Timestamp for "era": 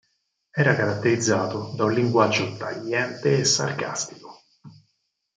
0.55-0.73